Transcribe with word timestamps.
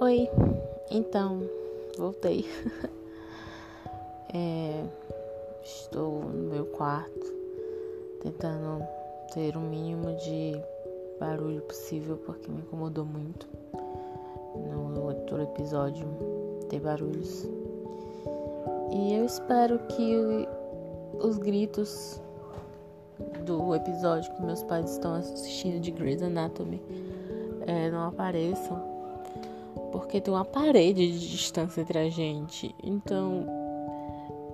Oi, 0.00 0.28
então, 0.90 1.42
voltei. 1.96 2.44
é, 4.34 4.82
estou 5.62 6.18
no 6.18 6.50
meu 6.50 6.66
quarto, 6.66 7.32
tentando 8.20 8.84
ter 9.32 9.56
o 9.56 9.60
mínimo 9.60 10.16
de 10.16 10.60
barulho 11.20 11.62
possível, 11.62 12.16
porque 12.26 12.50
me 12.50 12.58
incomodou 12.58 13.04
muito 13.04 13.46
no 13.72 15.00
outro 15.04 15.40
episódio 15.40 16.08
ter 16.68 16.80
barulhos. 16.80 17.48
E 18.90 19.14
eu 19.14 19.24
espero 19.24 19.78
que 19.78 20.48
os 21.20 21.38
gritos 21.38 22.20
do 23.46 23.72
episódio 23.76 24.34
que 24.34 24.42
meus 24.42 24.64
pais 24.64 24.90
estão 24.90 25.14
assistindo 25.14 25.78
de 25.78 25.92
Grey's 25.92 26.20
Anatomy 26.20 26.82
é, 27.64 27.90
não 27.90 28.08
apareçam 28.08 28.93
porque 29.94 30.20
tem 30.20 30.34
uma 30.34 30.44
parede 30.44 31.06
de 31.12 31.30
distância 31.30 31.80
entre 31.80 31.96
a 31.96 32.10
gente. 32.10 32.74
Então, 32.82 33.46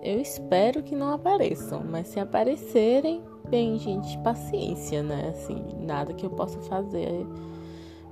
eu 0.02 0.20
espero 0.20 0.82
que 0.82 0.94
não 0.94 1.14
apareçam, 1.14 1.82
mas 1.82 2.08
se 2.08 2.20
aparecerem, 2.20 3.22
bem, 3.48 3.78
gente, 3.78 4.18
paciência, 4.18 5.02
né? 5.02 5.30
Assim, 5.30 5.64
nada 5.80 6.12
que 6.12 6.26
eu 6.26 6.30
possa 6.30 6.60
fazer, 6.60 7.26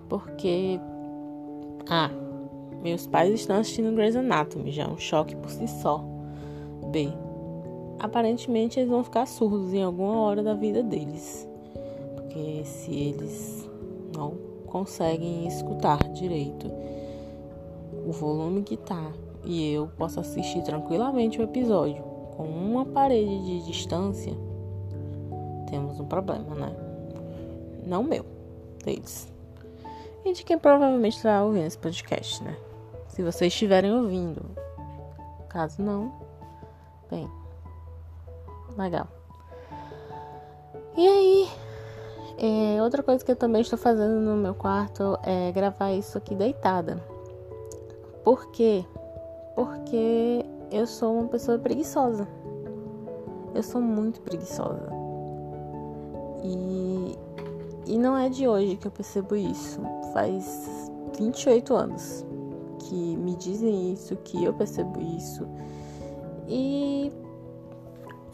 porque 0.09 0.81
ah, 1.91 2.11
meus 2.83 3.07
pais 3.07 3.35
estão 3.35 3.57
assistindo 3.57 3.95
Grey's 3.95 4.17
Anatomy, 4.17 4.73
já 4.73 4.85
é 4.85 4.89
um 4.89 4.97
choque 4.97 5.37
por 5.37 5.51
si 5.51 5.69
só. 5.69 6.03
B. 6.91 7.11
Aparentemente 7.99 8.81
eles 8.81 8.89
vão 8.89 9.05
ficar 9.05 9.27
surdos 9.27 9.75
em 9.75 9.83
alguma 9.83 10.19
hora 10.23 10.43
da 10.43 10.55
vida 10.55 10.83
deles. 10.83 11.47
Porque 12.17 12.65
se 12.65 12.91
eles 12.91 13.69
não 14.17 14.35
conseguem 14.65 15.47
escutar 15.47 15.99
direito 16.15 16.73
o 18.09 18.13
volume 18.13 18.63
que 18.63 18.79
tá 18.79 19.13
e 19.45 19.71
eu 19.71 19.87
posso 19.99 20.19
assistir 20.19 20.63
tranquilamente 20.63 21.39
o 21.39 21.45
episódio 21.45 22.03
com 22.35 22.45
uma 22.45 22.87
parede 22.87 23.45
de 23.45 23.67
distância, 23.67 24.33
temos 25.69 26.01
um 26.01 26.07
problema, 26.07 26.55
né? 26.55 26.75
Não 27.85 28.03
meu, 28.03 28.25
deles. 28.83 29.31
E 30.25 30.33
de 30.33 30.43
quem 30.43 30.59
provavelmente 30.59 31.17
está 31.17 31.43
ouvindo 31.43 31.67
esse 31.67 31.77
podcast, 31.77 32.43
né? 32.43 32.57
Se 33.09 33.23
vocês 33.23 33.53
estiverem 33.53 33.93
ouvindo. 33.93 34.43
Caso 35.51 35.83
não, 35.83 36.13
bem, 37.11 37.29
legal. 38.79 39.07
E 40.97 41.07
aí, 41.07 41.49
é, 42.39 42.83
outra 42.83 43.03
coisa 43.03 43.23
que 43.23 43.33
eu 43.33 43.37
também 43.37 43.61
estou 43.61 43.79
fazendo 43.79 44.19
no 44.21 44.37
meu 44.37 44.55
quarto 44.55 45.19
é 45.23 45.53
gravar 45.53 45.93
isso 45.93 46.17
aqui 46.17 46.35
deitada. 46.35 47.03
Por 48.29 48.51
quê? 48.51 48.85
Porque 49.55 50.45
eu 50.71 50.87
sou 50.87 51.19
uma 51.19 51.29
pessoa 51.29 51.59
preguiçosa. 51.59 52.29
Eu 53.55 53.63
sou 53.63 53.81
muito 53.81 54.21
preguiçosa. 54.21 54.87
E, 56.45 57.19
e 57.87 57.97
não 57.97 58.19
é 58.19 58.29
de 58.29 58.47
hoje 58.47 58.77
que 58.77 58.87
eu 58.87 58.91
percebo 58.91 59.35
isso. 59.35 59.81
Faz 60.13 60.91
28 61.19 61.75
anos 61.75 62.27
que 62.81 63.17
me 63.17 63.35
dizem 63.35 63.95
isso, 63.95 64.15
que 64.17 64.45
eu 64.45 64.53
percebo 64.53 65.01
isso. 65.01 65.49
E 66.47 67.11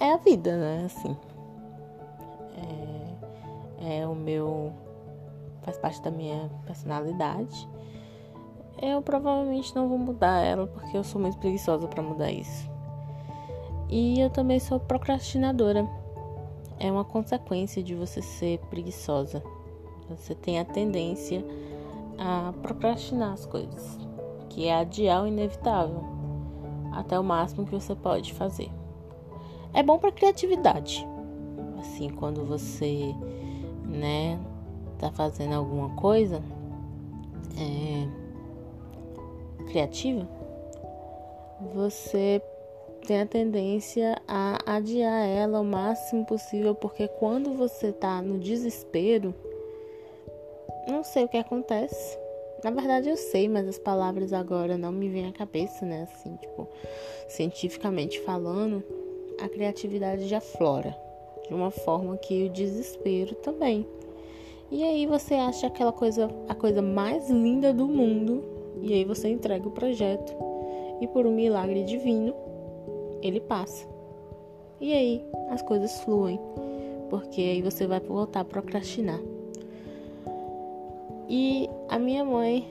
é 0.01 0.11
a 0.11 0.17
vida, 0.17 0.57
né? 0.57 0.87
Assim. 0.87 1.17
É, 3.79 4.01
é 4.01 4.09
o 4.09 4.15
meu. 4.17 4.73
faz 5.63 5.79
parte 5.79 6.03
da 6.03 6.11
minha 6.11 6.51
personalidade 6.67 7.69
eu 8.81 9.01
provavelmente 9.03 9.75
não 9.75 9.89
vou 9.89 9.99
mudar 9.99 10.41
ela 10.41 10.67
porque 10.67 10.97
eu 10.97 11.05
sou 11.05 11.21
muito 11.21 11.39
preguiçosa 11.39 11.87
para 11.87 12.03
mudar 12.03 12.31
isso. 12.31 12.69
E 13.89 14.21
eu 14.21 14.31
também 14.31 14.59
sou 14.59 14.81
procrastinadora. 14.81 15.89
É 16.79 16.91
uma 16.91 17.05
consequência 17.05 17.83
de 17.83 17.95
você 17.95 18.21
ser 18.21 18.59
preguiçosa. 18.71 19.43
Você 20.09 20.35
tem 20.35 20.59
a 20.59 20.65
tendência 20.65 21.45
a 22.19 22.53
procrastinar 22.63 23.33
as 23.33 23.47
coisas, 23.47 23.99
que 24.49 24.67
é 24.67 24.75
adiar 24.75 25.23
o 25.23 25.27
inevitável 25.27 26.05
até 26.93 27.19
o 27.19 27.25
máximo 27.25 27.65
que 27.65 27.73
você 27.73 27.95
pode 27.95 28.33
fazer. 28.33 28.71
É 29.73 29.83
bom 29.83 29.99
para 29.99 30.13
criatividade. 30.13 31.07
Assim, 31.81 32.09
quando 32.09 32.45
você, 32.45 33.15
né, 33.85 34.39
tá 34.99 35.11
fazendo 35.11 35.55
alguma 35.55 35.91
coisa, 35.91 36.41
é, 37.59 38.24
criativa, 39.65 40.29
você 41.75 42.43
tem 43.07 43.21
a 43.21 43.27
tendência 43.27 44.17
a 44.27 44.77
adiar 44.77 45.27
ela 45.27 45.61
o 45.61 45.65
máximo 45.65 46.25
possível, 46.25 46.75
porque 46.75 47.07
quando 47.07 47.53
você 47.53 47.93
tá 47.93 48.23
no 48.23 48.39
desespero, 48.39 49.35
não 50.89 51.05
sei 51.05 51.25
o 51.25 51.29
que 51.29 51.37
acontece. 51.37 52.19
Na 52.63 52.71
verdade 52.71 53.11
eu 53.11 53.17
sei, 53.17 53.49
mas 53.49 53.69
as 53.69 53.79
palavras 53.79 54.33
agora 54.33 54.79
não 54.79 54.91
me 54.91 55.09
vêm 55.09 55.29
à 55.29 55.33
cabeça, 55.33 55.85
né? 55.85 56.09
Assim, 56.11 56.35
tipo, 56.37 56.67
cientificamente 57.29 58.21
falando, 58.21 58.83
a 59.41 59.49
criatividade 59.49 60.27
já 60.27 60.41
flora 60.41 60.97
de 61.47 61.53
uma 61.53 61.71
forma 61.71 62.17
que 62.17 62.45
o 62.45 62.49
desespero 62.49 63.35
também. 63.37 63.87
E 64.71 64.83
aí 64.83 65.07
você 65.07 65.35
acha 65.35 65.67
aquela 65.67 65.93
coisa, 65.93 66.29
a 66.49 66.55
coisa 66.55 66.81
mais 66.81 67.29
linda 67.29 67.73
do 67.73 67.87
mundo 67.87 68.54
e 68.83 68.93
aí 68.93 69.05
você 69.05 69.29
entrega 69.29 69.67
o 69.67 69.73
projeto 69.73 70.35
e 71.01 71.07
por 71.09 71.27
um 71.27 71.33
milagre 71.33 71.85
divino 71.85 72.35
ele 73.23 73.41
passa. 73.41 73.87
E 74.81 74.93
aí 74.93 75.25
as 75.51 75.63
coisas 75.63 76.01
fluem, 76.01 76.39
porque 77.11 77.41
aí 77.41 77.63
você 77.63 77.87
vai 77.87 78.01
voltar 78.01 78.41
a 78.41 78.45
procrastinar. 78.45 79.21
E 81.29 81.69
a 81.89 81.99
minha 81.99 82.25
mãe, 82.25 82.69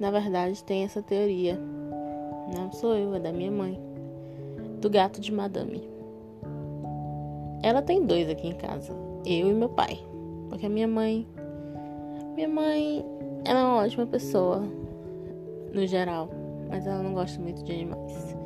na 0.00 0.10
verdade, 0.10 0.62
tem 0.64 0.82
essa 0.82 1.00
teoria. 1.00 1.58
Não 2.54 2.72
sou 2.72 2.96
eu, 2.96 3.14
é 3.14 3.20
da 3.20 3.32
minha 3.32 3.50
mãe. 3.50 3.78
Do 4.80 4.90
gato 4.90 5.20
de 5.20 5.32
madame. 5.32 5.88
Ela 7.62 7.80
tem 7.80 8.04
dois 8.04 8.28
aqui 8.28 8.48
em 8.48 8.54
casa, 8.54 8.92
eu 9.24 9.48
e 9.48 9.54
meu 9.54 9.68
pai. 9.68 9.98
Porque 10.48 10.66
a 10.66 10.68
minha 10.68 10.88
mãe, 10.88 11.26
minha 12.34 12.48
mãe, 12.48 13.04
ela 13.44 13.60
é 13.60 13.62
uma 13.62 13.76
ótima 13.84 14.06
pessoa 14.06 14.62
no 15.74 15.86
geral, 15.86 16.30
mas 16.68 16.86
ela 16.86 17.02
não 17.02 17.12
gosta 17.12 17.40
muito 17.40 17.62
de 17.64 17.72
animais 17.72 18.36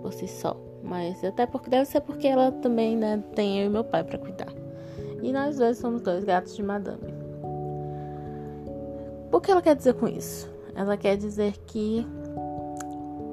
por 0.00 0.12
si 0.12 0.28
só. 0.28 0.56
Mas 0.82 1.22
até 1.24 1.46
porque 1.46 1.70
deve 1.70 1.84
ser 1.84 2.00
porque 2.00 2.26
ela 2.26 2.50
também 2.50 2.96
né, 2.96 3.22
tem 3.34 3.60
eu 3.60 3.66
e 3.66 3.68
meu 3.68 3.84
pai 3.84 4.02
para 4.02 4.18
cuidar. 4.18 4.52
E 5.22 5.32
nós 5.32 5.58
dois 5.58 5.78
somos 5.78 6.02
dois 6.02 6.24
gatos 6.24 6.56
de 6.56 6.62
madame. 6.62 7.14
O 9.30 9.40
que 9.40 9.50
ela 9.50 9.62
quer 9.62 9.76
dizer 9.76 9.94
com 9.94 10.08
isso? 10.08 10.50
Ela 10.74 10.96
quer 10.96 11.16
dizer 11.16 11.56
que 11.66 12.06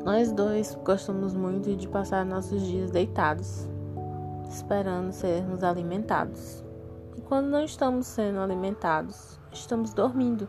nós 0.05 0.31
dois 0.31 0.77
gostamos 0.83 1.33
muito 1.33 1.75
de 1.75 1.87
passar 1.87 2.25
nossos 2.25 2.61
dias 2.61 2.91
deitados, 2.91 3.67
esperando 4.49 5.11
sermos 5.11 5.63
alimentados. 5.63 6.63
E 7.17 7.21
quando 7.21 7.47
não 7.47 7.63
estamos 7.63 8.07
sendo 8.07 8.39
alimentados, 8.39 9.39
estamos 9.51 9.93
dormindo. 9.93 10.47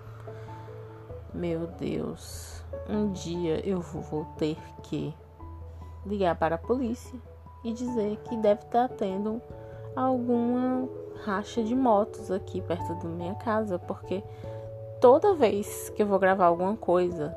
Meu 1.34 1.66
Deus, 1.78 2.59
um 2.88 3.12
dia 3.12 3.66
eu 3.66 3.80
vou 3.80 4.24
ter 4.36 4.56
que 4.82 5.14
ligar 6.06 6.36
para 6.36 6.54
a 6.54 6.58
polícia 6.58 7.18
e 7.62 7.72
dizer 7.72 8.16
que 8.24 8.36
deve 8.36 8.62
estar 8.62 8.88
tendo 8.88 9.40
alguma 9.94 10.88
racha 11.24 11.62
de 11.62 11.74
motos 11.74 12.30
aqui 12.30 12.60
perto 12.62 12.94
da 12.94 13.08
minha 13.08 13.34
casa, 13.34 13.78
porque 13.78 14.22
toda 15.00 15.34
vez 15.34 15.90
que 15.90 16.02
eu 16.02 16.06
vou 16.06 16.18
gravar 16.18 16.46
alguma 16.46 16.76
coisa, 16.76 17.36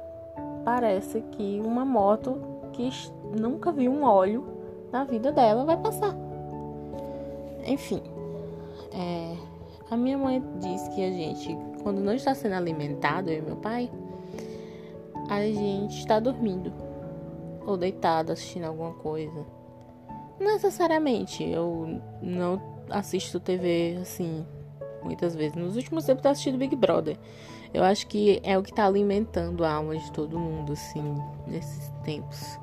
parece 0.63 1.21
que 1.31 1.61
uma 1.63 1.83
moto 1.83 2.37
que 2.71 2.89
nunca 3.37 3.71
viu 3.71 3.91
um 3.91 4.03
óleo 4.03 4.45
na 4.91 5.03
vida 5.03 5.31
dela 5.31 5.65
vai 5.65 5.77
passar. 5.77 6.15
Enfim, 7.65 8.01
é, 8.93 9.35
a 9.89 9.97
minha 9.97 10.17
mãe 10.17 10.43
diz 10.59 10.87
que 10.89 11.03
a 11.03 11.11
gente, 11.11 11.57
quando 11.81 11.99
não 11.99 12.13
está 12.13 12.33
sendo 12.33 12.55
alimentado, 12.55 13.29
eu 13.29 13.39
e 13.39 13.41
meu 13.41 13.55
pai, 13.57 13.91
a 15.29 15.41
gente 15.41 15.97
está 15.99 16.19
dormindo 16.19 16.73
ou 17.65 17.77
deitado 17.77 18.31
assistindo 18.31 18.65
alguma 18.65 18.93
coisa. 18.93 19.45
Não 20.39 20.53
necessariamente, 20.53 21.43
eu 21.43 22.01
não 22.21 22.61
assisto 22.89 23.39
TV 23.39 23.97
assim 24.01 24.45
muitas 25.03 25.35
vezes. 25.35 25.55
Nos 25.55 25.75
últimos 25.75 26.05
tempos 26.05 26.23
eu 26.23 26.31
assistido 26.31 26.57
Big 26.57 26.75
Brother. 26.75 27.17
Eu 27.73 27.83
acho 27.83 28.07
que 28.07 28.39
é 28.43 28.57
o 28.57 28.61
que 28.61 28.69
está 28.69 28.85
alimentando 28.85 29.65
a 29.65 29.73
alma 29.73 29.97
de 29.97 30.11
todo 30.11 30.39
mundo 30.39 30.73
assim 30.73 31.15
nesses 31.47 31.89
tempos. 32.03 32.59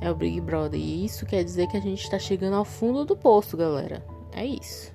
É 0.00 0.10
o 0.10 0.14
Big 0.14 0.40
Brother 0.40 0.80
e 0.80 1.04
isso 1.04 1.26
quer 1.26 1.42
dizer 1.42 1.66
que 1.68 1.76
a 1.76 1.80
gente 1.80 2.02
está 2.02 2.18
chegando 2.18 2.54
ao 2.54 2.64
fundo 2.64 3.04
do 3.04 3.16
poço, 3.16 3.56
galera. 3.56 4.04
É 4.32 4.44
isso. 4.44 4.92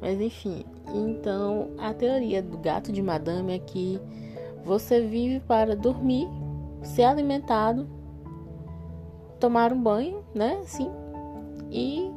Mas 0.00 0.20
enfim, 0.20 0.64
então 0.94 1.70
a 1.78 1.92
teoria 1.92 2.42
do 2.42 2.56
gato 2.58 2.92
de 2.92 3.02
madame 3.02 3.54
é 3.54 3.58
que 3.58 4.00
Você 4.64 5.00
vive 5.00 5.40
para 5.40 5.74
dormir, 5.74 6.28
ser 6.82 7.04
alimentado, 7.04 7.88
tomar 9.40 9.72
um 9.72 9.82
banho, 9.82 10.24
né? 10.34 10.60
Sim. 10.64 10.90
E 11.70 12.10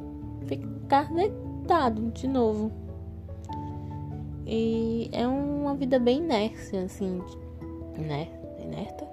ficar 0.46 1.12
deitado 1.12 2.10
de 2.10 2.26
novo. 2.26 2.70
E 4.46 5.08
é 5.12 5.26
uma 5.26 5.74
vida 5.74 5.98
bem 5.98 6.18
inércia, 6.18 6.82
assim. 6.84 7.22
Né? 7.96 8.28
Inerta? 8.58 9.06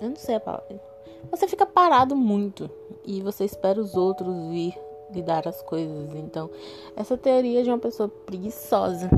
Eu 0.00 0.08
não 0.08 0.16
sei 0.16 0.36
a 0.36 0.40
palavra. 0.40 0.80
Você 1.30 1.48
fica 1.48 1.66
parado 1.66 2.14
muito 2.14 2.70
e 3.04 3.20
você 3.22 3.44
espera 3.44 3.80
os 3.80 3.94
outros 3.96 4.34
vir 4.48 4.78
lidar 5.12 5.46
as 5.48 5.62
coisas. 5.62 6.14
Então, 6.14 6.50
essa 6.96 7.16
teoria 7.16 7.62
de 7.62 7.70
uma 7.70 7.78
pessoa 7.78 8.08
preguiçosa, 8.08 9.08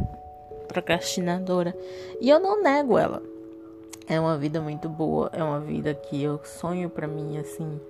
procrastinadora. 0.70 1.76
E 2.20 2.30
eu 2.30 2.38
não 2.38 2.62
nego 2.62 2.96
ela. 2.96 3.20
É 4.06 4.18
uma 4.18 4.36
vida 4.38 4.60
muito 4.60 4.88
boa, 4.88 5.30
é 5.32 5.42
uma 5.42 5.60
vida 5.60 5.92
que 5.94 6.22
eu 6.22 6.40
sonho 6.44 6.88
para 6.88 7.06
mim 7.06 7.38
assim 7.38 7.80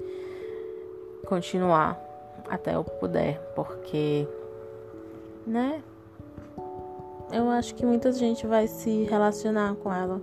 continuar 1.26 1.98
até 2.48 2.74
eu 2.74 2.82
puder, 2.82 3.38
porque 3.54 4.26
né? 5.46 5.82
Eu 7.32 7.48
acho 7.48 7.74
que 7.74 7.86
muita 7.86 8.12
gente 8.12 8.46
vai 8.46 8.66
se 8.66 9.04
relacionar 9.04 9.76
com 9.76 9.92
ela 9.92 10.20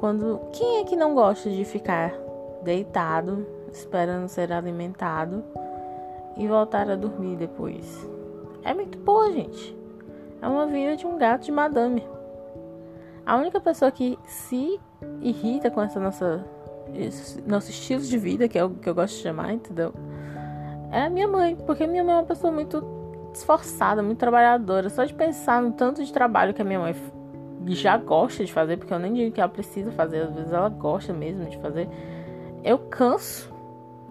quando 0.00 0.40
quem 0.52 0.80
é 0.80 0.84
que 0.84 0.96
não 0.96 1.14
gosta 1.14 1.48
de 1.48 1.64
ficar 1.64 2.12
deitado 2.62 3.46
esperando 3.72 4.28
ser 4.28 4.52
alimentado 4.52 5.44
e 6.36 6.46
voltar 6.48 6.90
a 6.90 6.96
dormir 6.96 7.36
depois? 7.36 8.06
É 8.64 8.74
muito 8.74 8.98
boa, 8.98 9.30
gente. 9.32 9.81
É 10.42 10.48
uma 10.48 10.66
vida 10.66 10.96
de 10.96 11.06
um 11.06 11.16
gato 11.16 11.44
de 11.44 11.52
madame. 11.52 12.04
A 13.24 13.36
única 13.36 13.60
pessoa 13.60 13.92
que 13.92 14.18
se 14.26 14.80
irrita 15.20 15.70
com 15.70 15.80
essa 15.80 16.00
nossa 16.00 16.44
esse 16.94 17.40
nosso 17.42 17.70
estilo 17.70 18.02
de 18.02 18.18
vida, 18.18 18.48
que 18.48 18.58
é 18.58 18.64
o 18.64 18.70
que 18.70 18.88
eu 18.88 18.94
gosto 18.94 19.16
de 19.16 19.22
chamar, 19.22 19.52
entendeu? 19.52 19.94
É 20.90 21.04
a 21.04 21.10
minha 21.10 21.28
mãe, 21.28 21.56
porque 21.64 21.86
minha 21.86 22.04
mãe 22.04 22.12
é 22.12 22.16
uma 22.18 22.26
pessoa 22.26 22.52
muito 22.52 22.84
esforçada, 23.32 24.02
muito 24.02 24.18
trabalhadora. 24.18 24.90
Só 24.90 25.04
de 25.04 25.14
pensar 25.14 25.62
no 25.62 25.72
tanto 25.72 26.04
de 26.04 26.12
trabalho 26.12 26.52
que 26.52 26.60
a 26.60 26.64
minha 26.64 26.80
mãe 26.80 26.94
já 27.68 27.96
gosta 27.96 28.44
de 28.44 28.52
fazer, 28.52 28.76
porque 28.76 28.92
eu 28.92 28.98
nem 28.98 29.12
digo 29.14 29.32
que 29.32 29.40
ela 29.40 29.48
precisa 29.48 29.90
fazer, 29.92 30.22
às 30.22 30.34
vezes 30.34 30.52
ela 30.52 30.68
gosta 30.68 31.12
mesmo 31.12 31.44
de 31.46 31.56
fazer. 31.58 31.88
Eu 32.62 32.78
canso. 32.78 33.51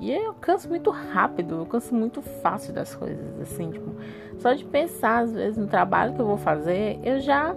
E 0.01 0.11
eu 0.11 0.33
canso 0.33 0.67
muito 0.67 0.89
rápido, 0.89 1.59
eu 1.59 1.65
canso 1.67 1.93
muito 1.93 2.23
fácil 2.23 2.73
das 2.73 2.95
coisas, 2.95 3.39
assim, 3.39 3.69
tipo, 3.69 3.95
só 4.39 4.51
de 4.51 4.65
pensar 4.65 5.19
às 5.19 5.31
vezes 5.31 5.57
no 5.57 5.67
trabalho 5.67 6.15
que 6.15 6.19
eu 6.19 6.25
vou 6.25 6.37
fazer, 6.37 6.99
eu 7.03 7.19
já, 7.19 7.55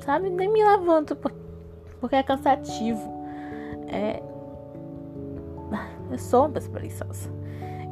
sabe, 0.00 0.28
nem 0.28 0.46
me 0.52 0.62
levanto 0.62 1.16
porque 1.16 2.16
é 2.16 2.22
cansativo. 2.22 3.00
É, 3.88 4.22
eu 6.10 6.18
sou 6.18 6.46
uma 6.46 6.60
preguiçosa. 6.60 7.30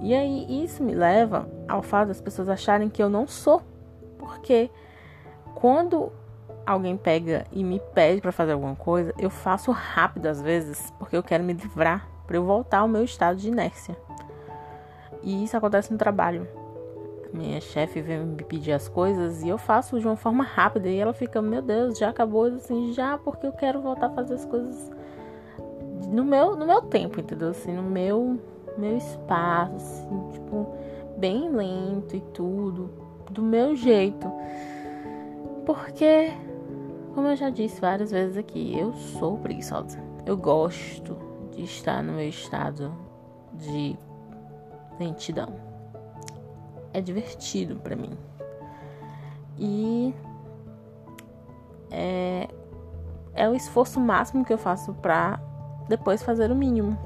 E 0.03 0.15
aí 0.15 0.65
isso 0.65 0.83
me 0.83 0.95
leva 0.95 1.49
ao 1.67 1.81
fato 1.81 2.09
das 2.09 2.21
pessoas 2.21 2.49
acharem 2.51 2.91
que 2.91 3.03
eu 3.03 3.09
não 3.09 3.27
sou. 3.27 3.63
Porque 4.19 4.71
quando 5.55 6.13
alguém 6.67 6.95
pega 6.95 7.47
e 7.51 7.65
me 7.65 7.81
pede 7.95 8.21
para 8.21 8.33
fazer 8.33 8.53
alguma 8.53 8.77
coisa, 8.77 9.15
eu 9.19 9.31
faço 9.31 9.71
rápido 9.71 10.27
às 10.27 10.43
vezes, 10.43 10.93
porque 10.99 11.17
eu 11.17 11.23
quero 11.23 11.43
me 11.43 11.55
livrar 11.55 12.07
para 12.29 12.37
eu 12.37 12.45
voltar 12.45 12.81
ao 12.81 12.89
meu 12.89 13.03
estado 13.03 13.39
de 13.39 13.49
inércia. 13.49 13.97
E 15.23 15.43
isso 15.43 15.57
acontece 15.57 15.91
no 15.91 15.99
trabalho. 15.99 16.47
Minha 17.33 17.61
chefe 17.61 18.03
vem 18.03 18.21
me 18.21 18.45
pedir 18.45 18.73
as 18.73 18.87
coisas 18.87 19.43
e 19.43 19.49
eu 19.49 19.57
faço 19.57 19.99
de 19.99 20.07
uma 20.07 20.17
forma 20.17 20.45
rápida 20.45 20.89
e 20.89 20.99
ela 20.99 21.15
fica, 21.15 21.41
meu 21.43 21.63
Deus, 21.63 21.99
já 21.99 22.11
acabou 22.11 22.45
assim, 22.45 22.93
já 22.93 23.19
porque 23.19 23.47
eu 23.47 23.53
quero 23.53 23.81
voltar 23.81 24.07
a 24.07 24.11
fazer 24.11 24.35
as 24.35 24.45
coisas 24.45 24.91
no 26.11 26.23
meu, 26.25 26.55
no 26.55 26.67
meu 26.67 26.83
tempo, 26.83 27.19
entendeu? 27.19 27.49
Assim, 27.49 27.73
no 27.73 27.83
meu, 27.83 28.39
meu 28.77 28.97
espaço, 28.97 29.75
assim, 29.75 30.29
tipo, 30.33 30.67
bem 31.17 31.51
lento 31.51 32.15
e 32.15 32.21
tudo, 32.33 32.91
do 33.31 33.43
meu 33.43 33.75
jeito. 33.75 34.31
Porque, 35.67 36.31
como 37.15 37.29
eu 37.29 37.37
já 37.37 37.51
disse 37.51 37.81
várias 37.81 38.11
vezes 38.11 38.37
aqui, 38.37 38.79
eu 38.79 38.93
sou 38.95 39.39
preguiçosa. 39.39 39.99
Eu 40.25 40.37
gosto 40.37 41.28
estar 41.65 42.03
no 42.03 42.13
meu 42.13 42.29
estado 42.29 42.95
de 43.55 43.97
lentidão. 44.99 45.49
É 46.93 47.01
divertido 47.01 47.77
para 47.77 47.97
mim. 47.97 48.17
E 49.59 50.15
é, 51.91 52.49
é 53.35 53.49
o 53.49 53.55
esforço 53.55 54.01
máximo 54.01 54.45
que 54.45 54.53
eu 54.53 54.59
faço 54.59 54.95
para 54.95 55.41
depois 55.89 56.23
fazer 56.23 56.51
o 56.51 56.55
mínimo. 56.55 56.97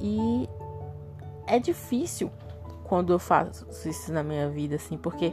E 0.00 0.48
é 1.46 1.58
difícil 1.58 2.30
quando 2.84 3.12
eu 3.12 3.18
faço 3.18 3.66
isso 3.88 4.12
na 4.12 4.22
minha 4.22 4.48
vida, 4.48 4.76
assim, 4.76 4.96
porque 4.96 5.32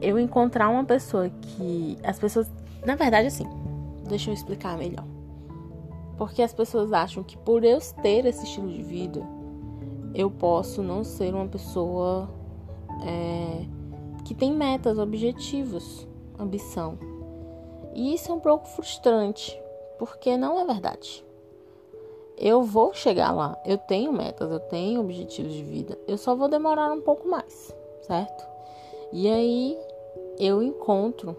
eu 0.00 0.18
encontrar 0.18 0.68
uma 0.68 0.84
pessoa 0.84 1.28
que. 1.28 1.96
As 2.04 2.18
pessoas. 2.18 2.50
Na 2.84 2.94
verdade, 2.94 3.28
assim, 3.28 3.44
deixa 4.08 4.30
eu 4.30 4.34
explicar 4.34 4.76
melhor. 4.76 5.04
Porque 6.18 6.42
as 6.42 6.52
pessoas 6.52 6.92
acham 6.92 7.22
que 7.22 7.38
por 7.38 7.64
eu 7.64 7.78
ter 8.02 8.26
esse 8.26 8.44
estilo 8.44 8.68
de 8.68 8.82
vida, 8.82 9.22
eu 10.14 10.30
posso 10.30 10.82
não 10.82 11.04
ser 11.04 11.32
uma 11.32 11.46
pessoa 11.46 12.28
é, 13.06 13.64
que 14.24 14.34
tem 14.34 14.52
metas, 14.52 14.98
objetivos, 14.98 16.06
ambição. 16.38 16.98
E 17.94 18.12
isso 18.14 18.30
é 18.30 18.34
um 18.34 18.40
pouco 18.40 18.66
frustrante, 18.66 19.58
porque 19.98 20.36
não 20.36 20.60
é 20.60 20.64
verdade. 20.64 21.24
Eu 22.36 22.62
vou 22.62 22.94
chegar 22.94 23.32
lá, 23.32 23.60
eu 23.64 23.78
tenho 23.78 24.12
metas, 24.12 24.50
eu 24.50 24.60
tenho 24.60 25.00
objetivos 25.00 25.52
de 25.52 25.62
vida, 25.62 25.98
eu 26.06 26.16
só 26.16 26.36
vou 26.36 26.48
demorar 26.48 26.92
um 26.92 27.00
pouco 27.00 27.28
mais, 27.28 27.74
certo? 28.02 28.46
E 29.12 29.28
aí 29.28 29.78
eu 30.38 30.62
encontro 30.62 31.36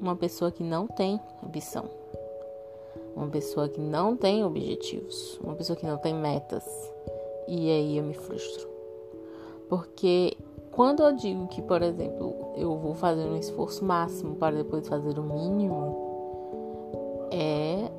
uma 0.00 0.16
pessoa 0.16 0.50
que 0.50 0.64
não 0.64 0.88
tem 0.88 1.20
ambição, 1.44 1.84
uma 3.16 3.28
pessoa 3.28 3.68
que 3.68 3.80
não 3.80 4.14
tem 4.14 4.44
objetivos, 4.44 5.40
uma 5.42 5.54
pessoa 5.54 5.74
que 5.74 5.86
não 5.86 5.96
tem 5.96 6.14
metas, 6.14 6.64
e 7.48 7.70
aí 7.70 7.96
eu 7.96 8.04
me 8.04 8.12
frustro. 8.12 8.68
Porque 9.68 10.36
quando 10.70 11.02
eu 11.02 11.16
digo 11.16 11.48
que, 11.48 11.62
por 11.62 11.82
exemplo, 11.82 12.52
eu 12.56 12.76
vou 12.76 12.94
fazer 12.94 13.24
um 13.24 13.38
esforço 13.38 13.84
máximo 13.84 14.36
para 14.36 14.56
depois 14.56 14.86
fazer 14.86 15.18
o 15.18 15.22
mínimo, 15.22 17.28
é 17.32 17.90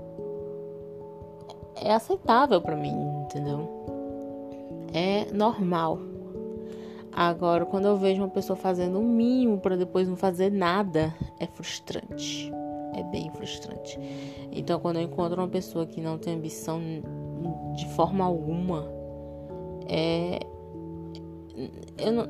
é 1.80 1.94
aceitável 1.94 2.62
para 2.62 2.76
mim, 2.76 2.96
entendeu? 3.24 3.68
É 4.94 5.32
normal. 5.32 6.00
Agora, 7.12 7.66
quando 7.66 7.86
eu 7.86 7.98
vejo 7.98 8.22
uma 8.22 8.30
pessoa 8.30 8.56
fazendo 8.56 9.00
o 9.00 9.04
mínimo 9.04 9.60
para 9.60 9.76
depois 9.76 10.08
não 10.08 10.16
fazer 10.16 10.52
nada, 10.52 11.14
é 11.40 11.48
frustrante. 11.48 12.52
É 12.98 13.04
bem 13.04 13.30
frustrante. 13.32 14.00
Então, 14.52 14.80
quando 14.80 14.98
eu 14.98 15.04
encontro 15.04 15.40
uma 15.40 15.48
pessoa 15.48 15.86
que 15.86 16.02
não 16.02 16.18
tem 16.18 16.34
ambição 16.34 16.82
de 17.76 17.88
forma 17.90 18.26
alguma, 18.26 18.86
é 19.88 20.40
eu 21.98 22.12
não, 22.12 22.28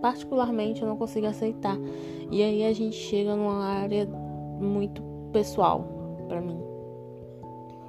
particularmente 0.00 0.82
eu 0.82 0.88
não 0.88 0.96
consigo 0.96 1.26
aceitar. 1.26 1.76
E 2.30 2.42
aí 2.42 2.64
a 2.64 2.72
gente 2.72 2.96
chega 2.96 3.34
numa 3.34 3.64
área 3.64 4.06
muito 4.06 5.02
pessoal 5.32 5.84
para 6.28 6.40
mim. 6.40 6.60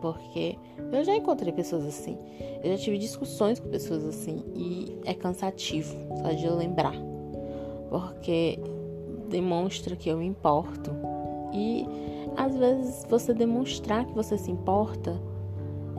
Porque 0.01 0.57
eu 0.91 1.03
já 1.03 1.15
encontrei 1.15 1.53
pessoas 1.53 1.85
assim. 1.85 2.17
Eu 2.63 2.71
já 2.71 2.83
tive 2.83 2.97
discussões 2.97 3.59
com 3.59 3.69
pessoas 3.69 4.03
assim. 4.05 4.43
E 4.55 4.97
é 5.05 5.13
cansativo 5.13 5.95
só 6.21 6.31
de 6.31 6.49
lembrar. 6.49 6.95
Porque 7.89 8.59
demonstra 9.29 9.95
que 9.95 10.09
eu 10.09 10.17
me 10.17 10.25
importo. 10.25 10.91
E 11.53 11.85
às 12.35 12.55
vezes 12.55 13.05
você 13.09 13.33
demonstrar 13.33 14.05
que 14.05 14.13
você 14.13 14.37
se 14.37 14.51
importa 14.51 15.21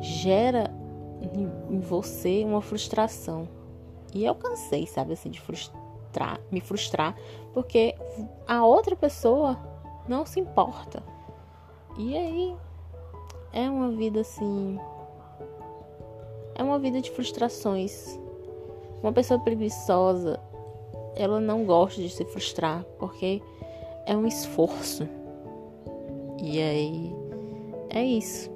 gera 0.00 0.70
em 1.70 1.78
você 1.80 2.44
uma 2.44 2.60
frustração. 2.60 3.48
E 4.14 4.24
eu 4.24 4.34
cansei, 4.34 4.86
sabe, 4.86 5.12
assim, 5.12 5.30
de 5.30 5.40
frustrar, 5.40 6.40
me 6.50 6.60
frustrar, 6.60 7.16
porque 7.54 7.94
a 8.46 8.64
outra 8.64 8.94
pessoa 8.94 9.58
não 10.08 10.26
se 10.26 10.40
importa. 10.40 11.02
E 11.96 12.16
aí 12.16 12.56
é 13.52 13.68
uma 13.70 13.90
vida 13.90 14.20
assim. 14.20 14.78
É 16.54 16.62
uma 16.62 16.78
vida 16.78 17.00
de 17.00 17.10
frustrações. 17.10 18.18
Uma 19.02 19.12
pessoa 19.12 19.40
preguiçosa, 19.40 20.38
ela 21.16 21.40
não 21.40 21.64
gosta 21.64 22.00
de 22.00 22.08
se 22.08 22.24
frustrar 22.24 22.84
porque 22.98 23.42
é 24.06 24.16
um 24.16 24.26
esforço. 24.26 25.08
E 26.42 26.60
aí 26.60 27.14
é 27.88 28.04
isso. 28.04 28.50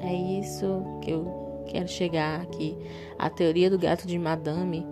É 0.00 0.14
isso 0.40 0.82
que 1.02 1.10
eu 1.10 1.62
quero 1.66 1.86
chegar 1.86 2.40
aqui. 2.40 2.74
A 3.18 3.28
teoria 3.28 3.68
do 3.68 3.78
gato 3.78 4.06
de 4.06 4.18
madame 4.18 4.86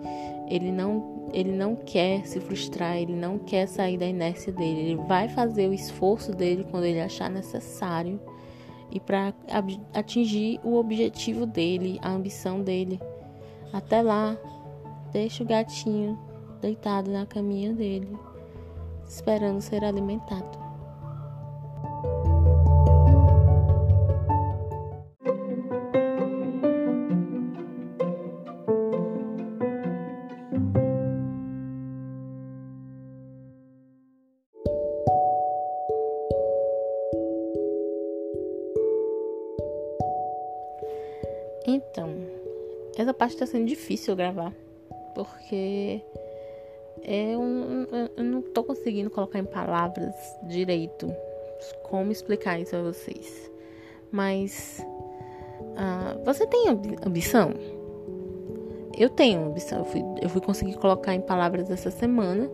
Ele 0.47 0.71
não, 0.71 1.27
ele 1.33 1.51
não 1.51 1.75
quer 1.75 2.23
se 2.27 2.39
frustrar, 2.39 2.97
ele 2.97 3.15
não 3.15 3.39
quer 3.39 3.67
sair 3.67 3.97
da 3.97 4.05
inércia 4.05 4.53
dele. 4.53 4.91
Ele 4.91 4.95
vai 5.07 5.27
fazer 5.27 5.67
o 5.67 5.73
esforço 5.73 6.31
dele 6.31 6.67
quando 6.69 6.83
ele 6.83 7.01
achar 7.01 7.31
necessário 7.31 8.19
e 8.91 8.99
para 8.99 9.33
atingir 9.93 10.59
o 10.63 10.75
objetivo 10.75 11.47
dele, 11.47 11.99
a 12.01 12.11
ambição 12.11 12.61
dele. 12.61 12.99
Até 13.73 14.01
lá, 14.01 14.37
deixa 15.11 15.43
o 15.43 15.47
gatinho 15.47 16.17
deitado 16.61 17.11
na 17.11 17.25
caminha 17.25 17.73
dele, 17.73 18.15
esperando 19.05 19.61
ser 19.61 19.83
alimentado. 19.83 20.66
Então, 41.67 42.15
essa 42.97 43.13
parte 43.13 43.33
está 43.33 43.45
sendo 43.45 43.65
difícil 43.65 44.15
gravar, 44.15 44.53
porque 45.13 46.01
eu, 47.03 47.41
eu 48.15 48.23
não 48.23 48.41
tô 48.41 48.63
conseguindo 48.63 49.09
colocar 49.09 49.37
em 49.37 49.43
palavras 49.43 50.15
direito 50.43 51.13
como 51.83 52.09
explicar 52.11 52.57
isso 52.57 52.73
a 52.73 52.81
vocês. 52.81 53.51
Mas 54.09 54.81
uh, 55.61 56.23
você 56.23 56.47
tem 56.47 56.69
ambição? 57.05 57.51
Eu 58.97 59.09
tenho 59.09 59.45
ambição. 59.45 59.79
Eu 59.79 59.85
fui, 59.85 60.01
eu 60.21 60.29
fui 60.29 60.41
conseguir 60.41 60.77
colocar 60.77 61.13
em 61.13 61.21
palavras 61.21 61.69
essa 61.69 61.91
semana 61.91 62.49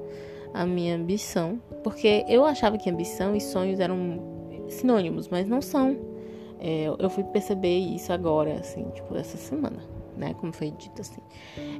a 0.54 0.66
minha 0.66 0.96
ambição, 0.96 1.62
porque 1.84 2.26
eu 2.28 2.46
achava 2.46 2.78
que 2.78 2.90
ambição 2.90 3.36
e 3.36 3.42
sonhos 3.42 3.80
eram 3.80 4.20
sinônimos, 4.68 5.28
mas 5.28 5.48
não 5.48 5.62
são. 5.62 6.13
É, 6.66 6.86
eu 6.98 7.10
fui 7.10 7.26
perceber 7.26 7.78
isso 7.78 8.14
agora, 8.14 8.54
assim, 8.54 8.86
tipo, 8.92 9.18
essa 9.18 9.36
semana, 9.36 9.84
né? 10.16 10.34
Como 10.36 10.54
foi 10.54 10.72
dito 10.72 11.02
assim. 11.02 11.20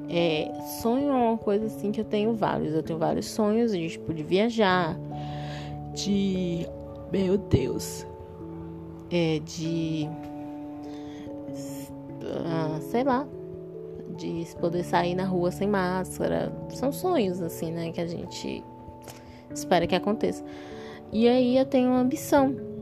É, 0.10 0.52
sonho 0.82 1.08
é 1.08 1.14
uma 1.14 1.38
coisa 1.38 1.68
assim 1.68 1.90
que 1.90 2.02
eu 2.02 2.06
tenho 2.06 2.34
vários. 2.34 2.74
Eu 2.74 2.84
tenho 2.84 3.00
vários 3.00 3.28
sonhos, 3.28 3.72
de, 3.72 3.88
tipo, 3.88 4.14
de 4.14 4.24
viajar, 4.24 5.00
de. 5.94 6.68
Meu 7.14 7.38
Deus. 7.38 8.06
É, 9.10 9.40
de. 9.40 10.10
Ah, 12.46 12.78
sei 12.82 13.06
lá. 13.06 13.26
De 14.18 14.46
poder 14.60 14.84
sair 14.84 15.16
na 15.16 15.24
rua 15.24 15.50
sem 15.50 15.68
máscara. 15.68 16.52
São 16.72 16.92
sonhos, 16.92 17.42
assim, 17.42 17.72
né? 17.72 17.90
Que 17.94 18.02
a 18.02 18.06
gente 18.08 18.62
espera 19.50 19.88
que 19.88 19.96
aconteça. 19.96 20.44
E 21.10 21.26
aí 21.30 21.58
eu 21.58 21.66
tenho 21.66 21.90
uma 21.90 22.02
ambição 22.02 22.73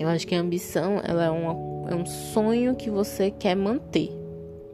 eu 0.00 0.08
acho 0.08 0.26
que 0.26 0.34
a 0.34 0.40
ambição 0.40 0.98
ela 1.04 1.24
é, 1.24 1.30
uma, 1.30 1.90
é 1.90 1.94
um 1.94 2.06
sonho 2.06 2.74
que 2.74 2.88
você 2.88 3.30
quer 3.30 3.54
manter. 3.54 4.10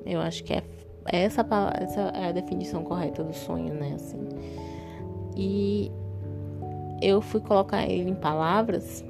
Eu 0.06 0.21
acho 0.21 0.45
que 0.45 0.52
é 0.52 0.62
essa, 1.04 1.45
essa 1.80 2.00
é 2.14 2.28
a 2.28 2.33
definição 2.33 2.85
correta 2.85 3.25
do 3.25 3.35
sonho, 3.35 3.75
né? 3.75 3.95
Assim. 3.97 4.21
E 5.37 5.90
eu 7.02 7.21
fui 7.21 7.40
colocar 7.40 7.85
ele 7.85 8.09
em 8.09 8.14
palavras 8.14 9.04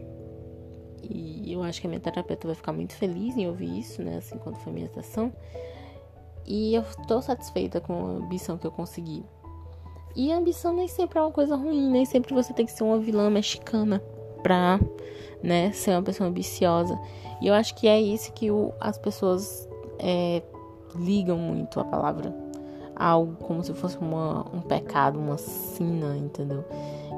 e 1.03 1.53
eu 1.53 1.63
acho 1.63 1.83
que 1.83 1.87
a 1.87 1.91
minha 1.91 2.01
terapeuta 2.01 2.49
vai 2.49 2.57
ficar 2.57 2.73
muito 2.73 2.95
feliz 2.95 3.37
em 3.37 3.47
ouvir 3.47 3.79
isso, 3.79 4.03
né? 4.03 4.17
Assim, 4.17 4.39
quando 4.39 4.57
foi 4.57 4.73
minha 4.73 4.89
sessão. 4.89 5.31
E 6.47 6.75
eu 6.75 6.83
tô 7.07 7.21
satisfeita 7.21 7.79
com 7.79 7.93
a 7.93 8.11
ambição 8.25 8.57
que 8.57 8.67
eu 8.67 8.73
consegui. 8.73 9.23
E 10.17 10.33
a 10.33 10.39
ambição 10.39 10.73
nem 10.73 10.89
sempre 10.89 11.19
é 11.19 11.21
uma 11.23 11.31
coisa 11.31 11.57
ruim, 11.57 11.91
nem 11.91 12.07
sempre 12.07 12.33
você 12.33 12.55
tem 12.55 12.65
que 12.65 12.73
ser 12.73 12.85
uma 12.85 12.99
vilã 12.99 13.29
mexicana 13.29 14.03
pra 14.43 14.81
né, 15.43 15.73
ser 15.73 15.93
uma 15.93 16.03
pessoa 16.03 16.29
ambiciosa. 16.29 16.99
E 17.41 17.47
eu 17.47 17.55
acho 17.55 17.75
que 17.75 17.87
é 17.87 18.01
isso 18.01 18.33
que 18.33 18.51
o, 18.51 18.73
as 18.81 18.99
pessoas 18.99 19.69
é, 19.99 20.43
ligam 20.95 21.39
muito 21.39 21.79
a 21.81 21.85
palavra. 21.85 22.35
Algo 22.95 23.35
como 23.45 23.63
se 23.63 23.75
fosse 23.75 23.99
uma, 23.99 24.47
um 24.55 24.61
pecado, 24.61 25.19
uma 25.19 25.37
sina, 25.37 26.17
entendeu? 26.17 26.65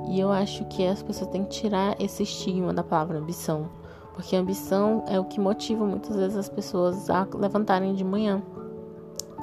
E 0.08 0.18
eu 0.18 0.32
acho 0.32 0.64
que 0.64 0.86
as 0.86 1.02
pessoas 1.02 1.30
têm 1.30 1.44
que 1.44 1.50
tirar 1.50 1.94
esse 2.00 2.22
estigma 2.22 2.72
da 2.72 2.82
palavra 2.82 3.18
ambição. 3.18 3.68
Porque 4.14 4.34
ambição 4.34 5.04
é 5.06 5.20
o 5.20 5.24
que 5.24 5.38
motiva 5.38 5.84
muitas 5.84 6.16
vezes 6.16 6.36
as 6.36 6.48
pessoas 6.48 7.08
a 7.08 7.26
levantarem 7.34 7.94
de 7.94 8.02
manhã. 8.02 8.42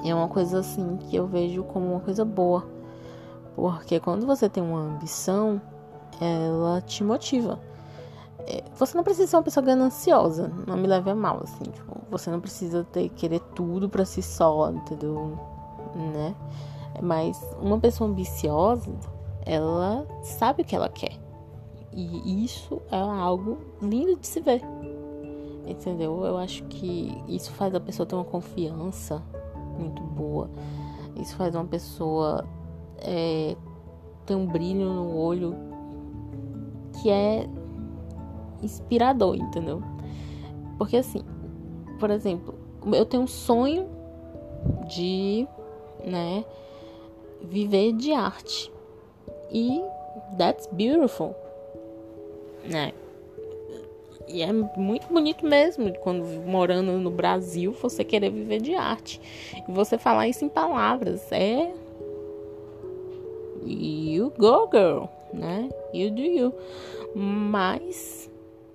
E 0.03 0.09
é 0.09 0.15
uma 0.15 0.27
coisa 0.27 0.59
assim 0.59 0.97
que 0.97 1.15
eu 1.15 1.25
vejo 1.25 1.63
como 1.63 1.91
uma 1.91 2.01
coisa 2.01 2.25
boa. 2.25 2.65
Porque 3.55 3.99
quando 4.01 4.25
você 4.25 4.49
tem 4.49 4.61
uma 4.61 4.79
ambição, 4.79 5.61
ela 6.19 6.81
te 6.81 7.03
motiva. 7.03 7.57
Você 8.77 8.95
não 8.95 9.03
precisa 9.03 9.27
ser 9.27 9.37
uma 9.37 9.43
pessoa 9.43 9.65
gananciosa, 9.65 10.51
não 10.67 10.77
me 10.77 10.87
leve 10.87 11.09
a 11.09 11.15
mal, 11.15 11.41
assim, 11.43 11.63
tipo, 11.63 11.97
você 12.11 12.29
não 12.29 12.39
precisa 12.39 12.83
ter 12.83 13.09
querer 13.09 13.39
tudo 13.55 13.89
para 13.89 14.05
si 14.05 14.21
só, 14.21 14.69
entendeu? 14.69 15.37
Né? 15.95 16.35
Mas 17.01 17.41
uma 17.61 17.79
pessoa 17.79 18.09
ambiciosa, 18.09 18.91
ela 19.45 20.05
sabe 20.23 20.61
o 20.61 20.65
que 20.65 20.75
ela 20.75 20.89
quer. 20.89 21.17
E 21.93 22.43
isso 22.43 22.81
é 22.91 22.99
algo 22.99 23.57
lindo 23.81 24.17
de 24.17 24.27
se 24.27 24.41
ver. 24.41 24.61
Entendeu? 25.65 26.25
Eu 26.25 26.37
acho 26.37 26.63
que 26.65 27.17
isso 27.27 27.51
faz 27.53 27.73
a 27.73 27.79
pessoa 27.79 28.05
ter 28.05 28.15
uma 28.15 28.25
confiança 28.25 29.23
muito 29.79 30.01
boa. 30.01 30.49
Isso 31.15 31.35
faz 31.37 31.55
uma 31.55 31.65
pessoa 31.65 32.45
é, 32.97 33.55
ter 34.25 34.35
um 34.35 34.45
brilho 34.45 34.93
no 34.93 35.15
olho 35.15 35.55
que 37.01 37.09
é 37.09 37.47
inspirador, 38.61 39.35
entendeu? 39.35 39.81
Porque 40.77 40.97
assim, 40.97 41.21
por 41.99 42.09
exemplo, 42.09 42.55
eu 42.93 43.05
tenho 43.05 43.23
um 43.23 43.27
sonho 43.27 43.87
de, 44.87 45.47
né, 46.03 46.43
viver 47.41 47.93
de 47.93 48.11
arte. 48.11 48.71
E 49.51 49.81
that's 50.37 50.67
beautiful, 50.71 51.35
né? 52.63 52.91
E 54.27 54.41
é 54.41 54.51
muito 54.51 55.07
bonito 55.07 55.45
mesmo 55.45 55.93
quando 55.99 56.25
morando 56.47 56.93
no 56.93 57.11
Brasil 57.11 57.71
você 57.73 58.03
querer 58.03 58.31
viver 58.31 58.59
de 58.59 58.73
arte. 58.73 59.21
E 59.67 59.71
você 59.71 59.97
falar 59.97 60.27
isso 60.27 60.43
em 60.43 60.49
palavras. 60.49 61.31
É. 61.31 61.71
You 63.63 64.33
go, 64.37 64.67
girl, 64.71 65.05
né? 65.31 65.69
You 65.93 66.11
do 66.11 66.21
you. 66.21 66.53
Mas 67.15 68.29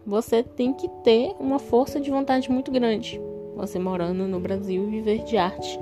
você 0.07 0.43
tem 0.43 0.73
que 0.73 0.89
ter 1.05 1.35
uma 1.39 1.59
força 1.59 2.01
de 2.01 2.11
vontade 2.11 2.51
muito 2.51 2.71
grande. 2.71 3.21
Você 3.57 3.79
morando 3.79 4.27
no 4.27 4.41
Brasil 4.41 4.87
e 4.89 4.91
viver 4.91 5.25
de 5.25 5.37
arte. 5.37 5.79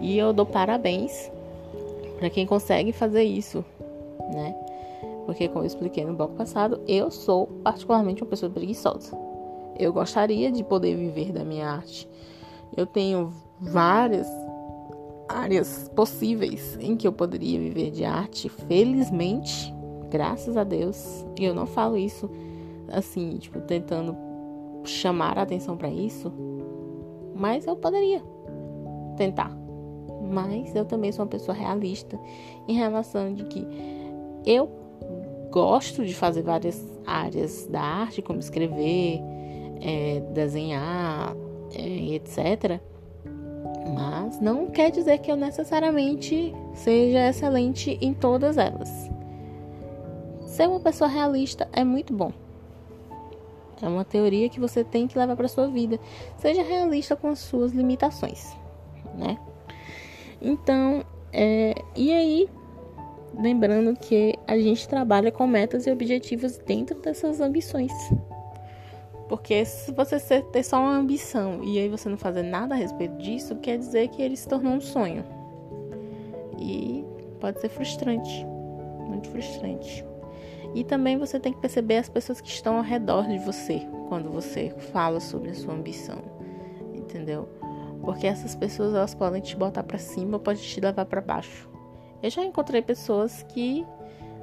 E 0.00 0.16
eu 0.16 0.32
dou 0.32 0.46
parabéns 0.46 1.30
para 2.18 2.30
quem 2.30 2.46
consegue 2.46 2.92
fazer 2.92 3.22
isso, 3.22 3.64
né? 4.32 4.54
Porque 5.26 5.46
como 5.48 5.62
eu 5.62 5.66
expliquei 5.66 6.04
no 6.04 6.14
bloco 6.14 6.34
passado, 6.34 6.80
eu 6.88 7.10
sou 7.10 7.46
particularmente 7.62 8.22
uma 8.22 8.30
pessoa 8.30 8.50
preguiçosa. 8.50 9.16
Eu 9.78 9.92
gostaria 9.92 10.50
de 10.50 10.64
poder 10.64 10.96
viver 10.96 11.32
da 11.32 11.44
minha 11.44 11.68
arte. 11.68 12.08
Eu 12.76 12.86
tenho 12.86 13.32
várias 13.60 14.26
áreas 15.28 15.90
possíveis 15.94 16.78
em 16.80 16.96
que 16.96 17.06
eu 17.06 17.12
poderia 17.12 17.58
viver 17.58 17.90
de 17.90 18.04
arte. 18.04 18.48
Felizmente, 18.48 19.72
graças 20.10 20.56
a 20.56 20.64
Deus, 20.64 21.24
e 21.38 21.44
eu 21.44 21.54
não 21.54 21.66
falo 21.66 21.96
isso 21.96 22.30
assim, 22.88 23.36
tipo, 23.38 23.60
tentando 23.60 24.16
chamar 24.84 25.38
a 25.38 25.42
atenção 25.42 25.76
para 25.76 25.88
isso, 25.88 26.32
mas 27.34 27.66
eu 27.66 27.76
poderia 27.76 28.22
tentar. 29.16 29.56
Mas 30.30 30.74
eu 30.74 30.84
também 30.84 31.12
sou 31.12 31.24
uma 31.24 31.30
pessoa 31.30 31.56
realista 31.56 32.18
em 32.66 32.74
relação 32.74 33.32
de 33.34 33.44
que 33.44 33.66
eu 34.44 34.68
gosto 35.50 36.04
de 36.04 36.14
fazer 36.14 36.42
várias 36.42 36.84
áreas 37.06 37.66
da 37.66 37.80
arte, 37.80 38.20
como 38.20 38.38
escrever, 38.38 39.20
é, 39.80 40.20
desenhar, 40.32 41.34
é, 41.74 42.14
etc. 42.14 42.80
Mas 43.94 44.40
não 44.40 44.66
quer 44.66 44.90
dizer 44.90 45.18
que 45.18 45.30
eu 45.30 45.36
necessariamente 45.36 46.54
seja 46.74 47.28
excelente 47.28 47.98
em 48.00 48.12
todas 48.12 48.58
elas. 48.58 49.10
Ser 50.46 50.68
uma 50.68 50.80
pessoa 50.80 51.08
realista 51.08 51.68
é 51.72 51.84
muito 51.84 52.12
bom. 52.12 52.32
É 53.80 53.88
uma 53.88 54.04
teoria 54.04 54.48
que 54.48 54.58
você 54.58 54.82
tem 54.82 55.06
que 55.06 55.18
levar 55.18 55.36
para 55.36 55.48
sua 55.48 55.68
vida. 55.68 55.98
Seja 56.36 56.62
realista 56.62 57.14
com 57.14 57.28
as 57.28 57.38
suas 57.38 57.72
limitações, 57.72 58.56
né? 59.14 59.38
Então, 60.40 61.04
é, 61.32 61.74
e 61.96 62.12
aí, 62.12 62.48
lembrando 63.34 63.98
que 63.98 64.34
a 64.46 64.58
gente 64.58 64.88
trabalha 64.88 65.30
com 65.30 65.46
metas 65.46 65.86
e 65.86 65.90
objetivos 65.90 66.58
dentro 66.58 66.98
dessas 67.00 67.40
ambições. 67.40 67.92
Porque 69.28 69.64
se 69.64 69.92
você 69.92 70.40
ter 70.40 70.62
só 70.62 70.80
uma 70.80 70.96
ambição 70.96 71.62
e 71.62 71.78
aí 71.78 71.88
você 71.88 72.08
não 72.08 72.16
fazer 72.16 72.42
nada 72.42 72.74
a 72.74 72.78
respeito 72.78 73.18
disso, 73.18 73.56
quer 73.56 73.76
dizer 73.76 74.08
que 74.08 74.22
ele 74.22 74.36
se 74.36 74.48
tornou 74.48 74.72
um 74.72 74.80
sonho. 74.80 75.24
E 76.58 77.04
pode 77.38 77.60
ser 77.60 77.68
frustrante, 77.68 78.46
muito 79.06 79.28
frustrante. 79.28 80.07
E 80.74 80.84
também 80.84 81.16
você 81.18 81.40
tem 81.40 81.52
que 81.52 81.60
perceber 81.60 81.96
as 81.96 82.08
pessoas 82.08 82.40
que 82.40 82.48
estão 82.48 82.76
ao 82.76 82.82
redor 82.82 83.26
de 83.26 83.38
você 83.38 83.86
quando 84.08 84.30
você 84.30 84.70
fala 84.92 85.20
sobre 85.20 85.50
a 85.50 85.54
sua 85.54 85.74
ambição, 85.74 86.18
entendeu? 86.94 87.48
Porque 88.02 88.26
essas 88.26 88.54
pessoas 88.54 88.94
elas 88.94 89.14
podem 89.14 89.40
te 89.40 89.56
botar 89.56 89.82
para 89.82 89.98
cima 89.98 90.38
podem 90.38 90.62
te 90.62 90.80
levar 90.80 91.04
para 91.04 91.20
baixo. 91.20 91.68
Eu 92.22 92.30
já 92.30 92.44
encontrei 92.44 92.82
pessoas 92.82 93.42
que 93.44 93.86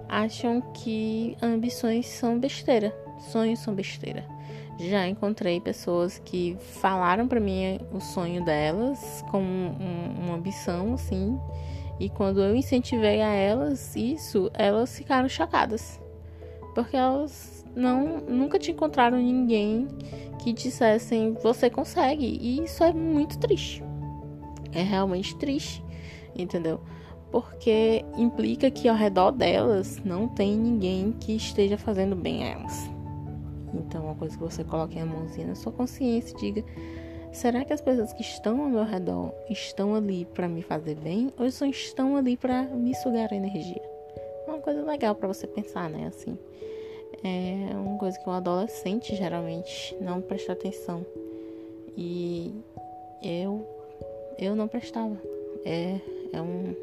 acham 0.07 0.61
que 0.73 1.35
ambições 1.41 2.07
são 2.07 2.39
besteira, 2.39 2.95
sonhos 3.19 3.59
são 3.59 3.73
besteira. 3.73 4.25
Já 4.77 5.07
encontrei 5.07 5.61
pessoas 5.61 6.19
que 6.19 6.57
falaram 6.59 7.27
para 7.27 7.39
mim 7.39 7.79
o 7.93 8.01
sonho 8.01 8.43
delas 8.43 9.23
com 9.31 9.41
um, 9.41 10.25
uma 10.25 10.35
ambição 10.35 10.93
assim, 10.93 11.39
e 11.99 12.09
quando 12.09 12.41
eu 12.41 12.55
incentivei 12.55 13.21
a 13.21 13.33
elas 13.33 13.95
isso, 13.95 14.51
elas 14.53 14.97
ficaram 14.97 15.29
chocadas. 15.29 15.99
Porque 16.75 16.95
elas 16.95 17.65
não 17.75 18.19
nunca 18.19 18.59
te 18.59 18.71
encontraram 18.71 19.17
ninguém 19.17 19.87
que 20.43 20.53
dissessem 20.53 21.33
você 21.41 21.69
consegue. 21.69 22.37
E 22.39 22.63
isso 22.63 22.83
é 22.83 22.93
muito 22.93 23.39
triste. 23.39 23.83
É 24.71 24.83
realmente 24.83 25.35
triste, 25.37 25.83
entendeu? 26.37 26.79
Porque 27.31 28.05
implica 28.17 28.69
que 28.69 28.87
ao 28.87 28.95
redor 28.95 29.31
delas 29.31 29.99
não 30.03 30.27
tem 30.27 30.55
ninguém 30.55 31.13
que 31.13 31.35
esteja 31.35 31.77
fazendo 31.77 32.15
bem 32.15 32.43
a 32.43 32.47
elas. 32.51 32.89
Então, 33.73 34.05
uma 34.05 34.15
coisa 34.15 34.37
que 34.37 34.43
você 34.43 34.63
coloque 34.63 34.99
a 34.99 35.05
mãozinha 35.05 35.47
na 35.47 35.55
sua 35.55 35.71
consciência 35.71 36.35
e 36.35 36.39
diga: 36.39 36.63
será 37.31 37.65
que 37.65 37.73
as 37.73 37.81
pessoas 37.81 38.13
que 38.13 38.21
estão 38.21 38.61
ao 38.61 38.69
meu 38.69 38.83
redor 38.83 39.33
estão 39.49 39.95
ali 39.95 40.25
para 40.25 40.47
me 40.47 40.61
fazer 40.61 40.95
bem 40.95 41.31
ou 41.37 41.49
só 41.51 41.65
estão 41.65 42.15
ali 42.15 42.37
para 42.37 42.63
me 42.63 42.93
sugar 42.95 43.31
energia? 43.33 43.81
É 44.47 44.49
uma 44.49 44.59
coisa 44.59 44.83
legal 44.83 45.15
para 45.15 45.27
você 45.27 45.47
pensar, 45.47 45.89
né? 45.89 46.07
Assim, 46.07 46.37
é 47.23 47.75
uma 47.75 47.97
coisa 47.97 48.17
que 48.19 48.29
um 48.29 48.33
adolescente 48.33 49.15
geralmente 49.15 49.95
não 50.01 50.21
presta 50.21 50.53
atenção. 50.53 51.05
E 51.97 52.53
eu 53.23 53.65
eu 54.37 54.55
não 54.55 54.67
prestava. 54.67 55.15
É, 55.63 55.99
é 56.33 56.41
um, 56.41 56.75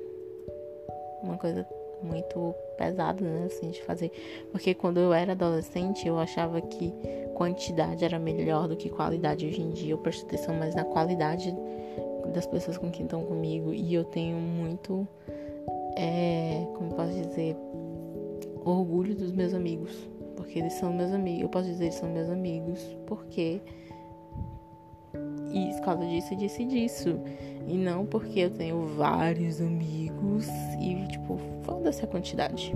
uma 1.23 1.37
coisa 1.37 1.67
muito 2.03 2.55
pesada, 2.77 3.23
né, 3.23 3.45
assim, 3.47 3.71
de 3.71 3.83
fazer. 3.83 4.11
Porque 4.51 4.75
quando 4.75 4.99
eu 4.99 5.12
era 5.12 5.33
adolescente, 5.33 6.07
eu 6.07 6.19
achava 6.19 6.61
que 6.61 6.93
quantidade 7.35 8.05
era 8.05 8.19
melhor 8.19 8.69
do 8.69 8.77
que 8.77 8.89
qualidade. 8.89 9.47
Hoje 9.47 9.61
em 9.61 9.71
dia 9.71 9.93
eu 9.93 9.99
presto 9.99 10.27
atenção 10.27 10.55
mais 10.55 10.75
na 10.75 10.85
qualidade 10.85 11.55
das 12.33 12.47
pessoas 12.47 12.79
com 12.79 12.91
quem 12.91 13.05
estão 13.05 13.25
comigo. 13.25 13.73
E 13.73 13.95
eu 13.95 14.05
tenho 14.05 14.37
muito, 14.37 15.07
é, 15.97 16.67
como 16.77 16.95
posso 16.95 17.12
dizer, 17.12 17.57
orgulho 18.65 19.15
dos 19.15 19.33
meus 19.33 19.55
amigos 19.55 20.12
porque 20.33 20.59
eles 20.59 20.73
são 20.75 20.93
meus 20.93 21.12
amigos. 21.12 21.43
Eu 21.43 21.49
posso 21.49 21.69
dizer 21.69 21.85
eles 21.85 21.95
são 21.95 22.09
meus 22.09 22.29
amigos 22.29 22.81
porque 23.07 23.61
e 25.53 25.71
por 25.75 25.83
causa 25.83 26.07
disso, 26.07 26.35
disse 26.35 26.65
disso. 26.65 27.21
E 27.69 27.77
não 27.77 28.07
porque 28.07 28.41
eu 28.41 28.51
tenho 28.51 28.87
vários 28.97 29.61
amigos 29.61 30.49
e, 30.81 31.07
tipo, 31.09 31.39
foda-se 31.62 32.03
a 32.05 32.09
quantidade. 32.09 32.75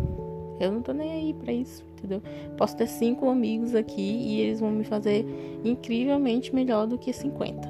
Eu 0.60 0.72
não 0.72 0.82
tô 0.82 0.92
nem 0.92 1.12
aí 1.12 1.34
pra 1.34 1.52
isso, 1.52 1.84
entendeu? 1.92 2.22
Posso 2.56 2.76
ter 2.76 2.86
cinco 2.86 3.28
amigos 3.28 3.74
aqui 3.74 4.00
e 4.00 4.40
eles 4.40 4.60
vão 4.60 4.70
me 4.70 4.84
fazer 4.84 5.24
incrivelmente 5.64 6.54
melhor 6.54 6.86
do 6.86 6.98
que 6.98 7.12
50. 7.12 7.68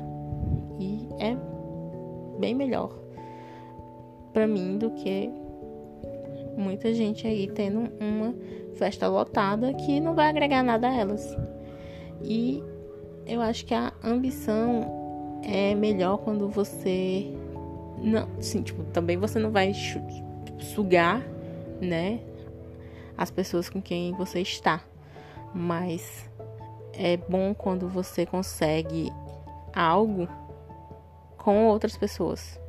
E 0.79 1.09
é 1.19 1.37
bem 2.39 2.55
melhor 2.55 2.93
para 4.33 4.47
mim 4.47 4.77
do 4.77 4.91
que 4.91 5.31
muita 6.57 6.93
gente 6.93 7.27
aí 7.27 7.49
tendo 7.49 7.91
uma 8.01 8.35
festa 8.77 9.09
lotada 9.09 9.73
que 9.75 10.01
não 10.01 10.15
vai 10.15 10.29
agregar 10.29 10.63
nada 10.63 10.89
a 10.89 10.95
elas. 10.95 11.37
E 12.23 12.63
eu 13.27 13.41
acho 13.41 13.65
que 13.67 13.75
a 13.75 13.93
ambição 14.05 15.41
é 15.43 15.75
melhor 15.75 16.19
quando 16.19 16.49
você 16.49 17.33
não, 17.99 18.29
sim, 18.41 18.63
tipo, 18.63 18.85
também 18.85 19.17
você 19.17 19.39
não 19.39 19.51
vai 19.51 19.73
sugar, 20.61 21.23
né, 21.81 22.21
as 23.17 23.31
pessoas 23.31 23.69
com 23.69 23.81
quem 23.81 24.13
você 24.13 24.41
está. 24.41 24.83
Mas 25.55 26.29
é 26.93 27.17
bom 27.17 27.55
quando 27.55 27.89
você 27.89 28.27
consegue 28.27 29.11
algo 29.75 30.29
com 31.39 31.67
outras 31.67 31.97
pessoas, 31.97 32.61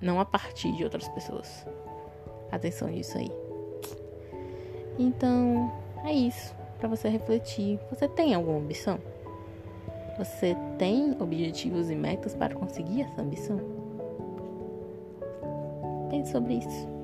não 0.00 0.20
a 0.20 0.24
partir 0.24 0.72
de 0.72 0.84
outras 0.84 1.08
pessoas. 1.08 1.66
Atenção 2.50 2.88
nisso 2.88 3.16
aí. 3.16 3.49
Então, 5.00 5.72
é 6.04 6.12
isso 6.12 6.54
para 6.78 6.86
você 6.86 7.08
refletir. 7.08 7.80
Você 7.88 8.06
tem 8.06 8.34
alguma 8.34 8.58
ambição? 8.58 8.98
Você 10.18 10.54
tem 10.78 11.16
objetivos 11.18 11.88
e 11.90 11.94
metas 11.94 12.34
para 12.34 12.54
conseguir 12.54 13.02
essa 13.02 13.22
ambição? 13.22 13.58
Pense 16.10 16.30
sobre 16.32 16.54
isso. 16.54 16.99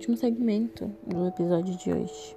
Último 0.00 0.16
segmento 0.16 0.90
do 1.06 1.26
episódio 1.26 1.76
de 1.76 1.92
hoje. 1.92 2.36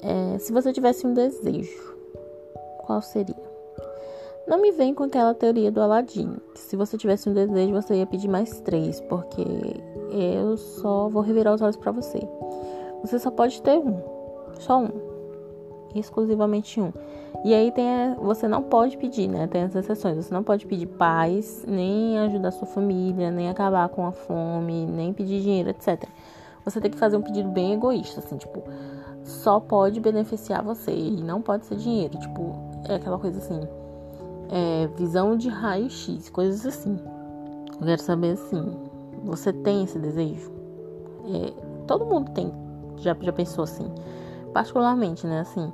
É, 0.00 0.38
se 0.38 0.52
você 0.52 0.72
tivesse 0.72 1.04
um 1.04 1.12
desejo, 1.12 1.96
qual 2.78 3.02
seria? 3.02 3.34
Não 4.46 4.62
me 4.62 4.70
vem 4.70 4.94
com 4.94 5.02
aquela 5.02 5.34
teoria 5.34 5.72
do 5.72 5.80
Aladim, 5.80 6.36
se 6.54 6.76
você 6.76 6.96
tivesse 6.96 7.28
um 7.28 7.34
desejo, 7.34 7.72
você 7.72 7.96
ia 7.96 8.06
pedir 8.06 8.28
mais 8.28 8.60
três, 8.60 9.00
porque 9.00 9.42
eu 10.12 10.56
só 10.56 11.08
vou 11.08 11.20
revirar 11.20 11.52
os 11.52 11.60
olhos 11.60 11.76
para 11.76 11.90
você. 11.90 12.20
Você 13.02 13.18
só 13.18 13.32
pode 13.32 13.60
ter 13.60 13.76
um, 13.76 14.00
só 14.60 14.78
um, 14.78 14.90
exclusivamente 15.96 16.80
um. 16.80 16.92
E 17.44 17.52
aí 17.52 17.72
tem 17.72 17.86
você 18.22 18.46
não 18.46 18.62
pode 18.62 18.96
pedir, 18.96 19.26
né? 19.26 19.48
Tem 19.48 19.64
as 19.64 19.74
exceções. 19.74 20.16
Você 20.16 20.32
não 20.32 20.44
pode 20.44 20.64
pedir 20.64 20.86
paz, 20.86 21.64
nem 21.66 22.20
ajudar 22.20 22.52
sua 22.52 22.68
família, 22.68 23.32
nem 23.32 23.48
acabar 23.48 23.88
com 23.88 24.06
a 24.06 24.12
fome, 24.12 24.86
nem 24.86 25.12
pedir 25.12 25.42
dinheiro, 25.42 25.70
etc. 25.70 26.08
Você 26.66 26.80
tem 26.80 26.90
que 26.90 26.98
fazer 26.98 27.16
um 27.16 27.22
pedido 27.22 27.48
bem 27.48 27.72
egoísta, 27.72 28.20
assim, 28.20 28.36
tipo, 28.36 28.62
só 29.22 29.58
pode 29.58 30.00
beneficiar 30.00 30.62
você 30.62 30.92
e 30.92 31.22
não 31.22 31.40
pode 31.40 31.64
ser 31.64 31.76
dinheiro. 31.76 32.18
Tipo, 32.18 32.54
é 32.88 32.96
aquela 32.96 33.18
coisa 33.18 33.38
assim, 33.38 33.60
é, 34.50 34.86
visão 34.98 35.36
de 35.36 35.48
raio-x, 35.48 36.28
coisas 36.28 36.66
assim. 36.66 36.98
Eu 37.80 37.86
quero 37.86 38.02
saber 38.02 38.32
assim, 38.32 38.76
você 39.24 39.52
tem 39.52 39.84
esse 39.84 39.98
desejo? 39.98 40.52
É, 41.32 41.52
todo 41.86 42.04
mundo 42.04 42.30
tem, 42.32 42.52
já, 42.98 43.16
já 43.18 43.32
pensou 43.32 43.64
assim. 43.64 43.90
Particularmente, 44.52 45.26
né, 45.26 45.40
assim 45.40 45.72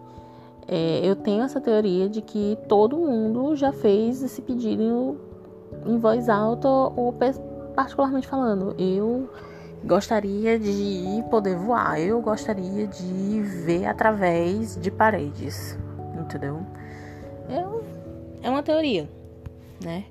é, 0.68 1.00
eu 1.02 1.16
tenho 1.16 1.42
essa 1.42 1.61
teoria 1.61 2.09
de 2.09 2.22
que 2.22 2.57
todo 2.68 2.96
mundo 2.96 3.57
já 3.57 3.72
fez 3.72 4.22
esse 4.22 4.40
pedido 4.40 5.18
em 5.85 5.98
voz 5.98 6.28
alta 6.28 6.68
ou 6.68 7.14
particularmente 7.74 8.26
falando. 8.26 8.74
Eu 8.78 9.28
gostaria 9.85 10.59
de 10.59 11.25
poder 11.31 11.57
voar, 11.57 12.01
eu 12.01 12.21
gostaria 12.21 12.87
de 12.87 13.40
ver 13.64 13.87
através 13.87 14.77
de 14.81 14.90
paredes, 14.90 15.79
entendeu? 16.21 16.64
Eu, 17.49 17.85
é 18.42 18.49
uma 18.49 18.62
teoria, 18.62 19.09
né? 19.83 20.05